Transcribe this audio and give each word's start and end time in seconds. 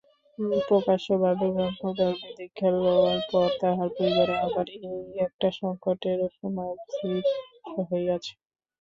প্রকাশ্যভাবে 0.67 1.45
ব্রাহ্মধর্মে 1.55 2.29
দীক্ষা 2.37 2.69
লওয়ার 2.75 3.19
পর 3.31 3.47
তাঁহার 3.61 3.89
পরিবারে 3.95 4.35
আবার 4.45 4.65
এই 4.87 4.95
একটা 5.25 5.47
সংকটের 5.59 6.19
সময় 6.37 6.69
উপস্থিত 6.75 7.25
হইয়াছে। 7.83 8.33